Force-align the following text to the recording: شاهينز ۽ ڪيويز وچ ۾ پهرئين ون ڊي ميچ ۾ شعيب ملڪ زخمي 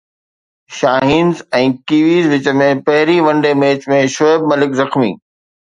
شاهينز 0.77 1.43
۽ 1.59 1.69
ڪيويز 1.91 2.31
وچ 2.33 2.49
۾ 2.63 2.73
پهرئين 2.89 3.23
ون 3.29 3.45
ڊي 3.47 3.53
ميچ 3.65 3.89
۾ 3.95 4.03
شعيب 4.19 4.51
ملڪ 4.55 4.77
زخمي 4.85 5.17